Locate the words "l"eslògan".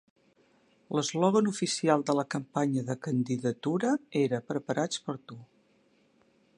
0.99-1.49